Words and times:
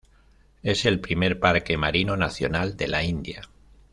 Es 0.63 0.85
el 0.87 0.99
primer 0.99 1.39
parque 1.39 1.77
marino 1.77 2.17
nacional 2.17 2.75
de 2.75 2.87
la 2.87 3.03
India. 3.03 3.43